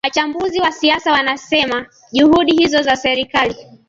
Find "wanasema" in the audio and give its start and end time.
1.11-1.85